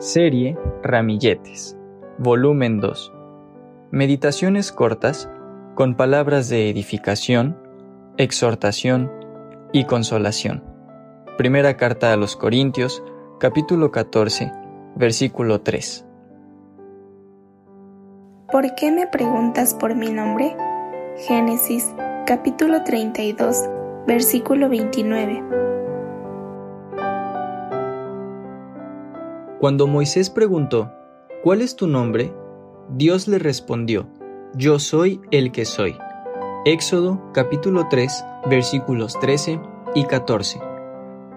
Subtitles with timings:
[0.00, 1.76] Serie Ramilletes,
[2.16, 3.12] volumen 2.
[3.90, 5.28] Meditaciones cortas
[5.74, 7.58] con palabras de edificación,
[8.16, 9.12] exhortación
[9.74, 10.64] y consolación.
[11.36, 13.02] Primera carta a los Corintios,
[13.38, 14.50] capítulo 14,
[14.96, 16.06] versículo 3.
[18.50, 20.56] ¿Por qué me preguntas por mi nombre?
[21.28, 23.68] Génesis, capítulo 32,
[24.06, 25.69] versículo 29.
[29.60, 30.90] Cuando Moisés preguntó,
[31.44, 32.32] ¿cuál es tu nombre?
[32.88, 34.08] Dios le respondió,
[34.54, 35.98] Yo soy el que soy.
[36.64, 39.60] Éxodo capítulo 3 versículos 13
[39.94, 40.60] y 14.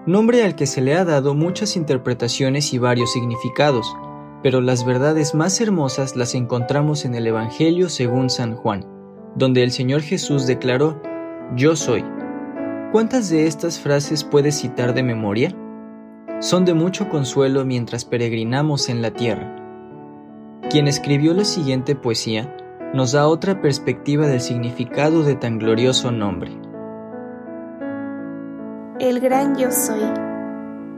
[0.06, 3.94] Nombre al que se le ha dado muchas interpretaciones y varios significados,
[4.42, 8.86] pero las verdades más hermosas las encontramos en el Evangelio según San Juan,
[9.36, 10.98] donde el Señor Jesús declaró,
[11.56, 12.02] Yo soy.
[12.90, 15.54] ¿Cuántas de estas frases puedes citar de memoria?
[16.44, 19.56] Son de mucho consuelo mientras peregrinamos en la tierra.
[20.68, 22.54] Quien escribió la siguiente poesía
[22.92, 26.52] nos da otra perspectiva del significado de tan glorioso nombre.
[29.00, 30.02] El gran yo soy.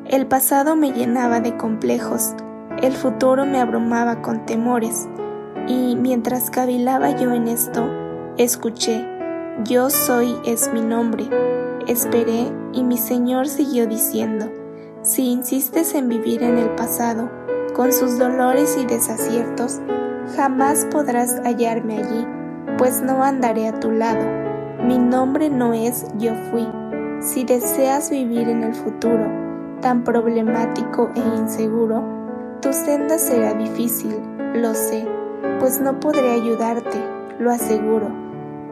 [0.06, 2.34] El pasado me llenaba de complejos,
[2.82, 5.08] el futuro me abrumaba con temores,
[5.68, 7.88] y mientras cavilaba yo en esto,
[8.36, 9.06] escuché,
[9.64, 11.30] yo soy es mi nombre.
[11.86, 14.50] Esperé y mi Señor siguió diciendo,
[15.06, 17.30] si insistes en vivir en el pasado,
[17.76, 19.80] con sus dolores y desaciertos,
[20.34, 22.26] jamás podrás hallarme allí,
[22.76, 24.24] pues no andaré a tu lado.
[24.82, 26.66] Mi nombre no es yo fui.
[27.20, 29.30] Si deseas vivir en el futuro,
[29.80, 32.02] tan problemático e inseguro,
[32.60, 34.16] tu senda será difícil,
[34.54, 35.06] lo sé,
[35.60, 36.98] pues no podré ayudarte,
[37.38, 38.08] lo aseguro.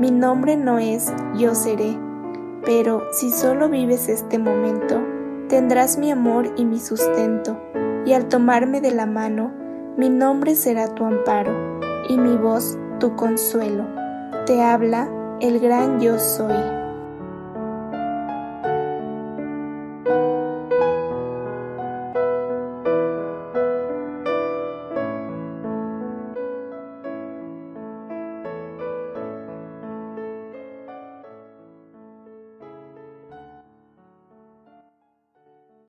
[0.01, 1.97] Mi nombre no es yo seré,
[2.65, 5.14] pero si solo vives este momento,
[5.49, 7.59] tendrás mi amor y mi sustento,
[8.05, 9.53] y al tomarme de la mano,
[9.97, 13.87] mi nombre será tu amparo, y mi voz tu consuelo.
[14.47, 15.09] Te habla
[15.41, 16.84] el gran yo soy.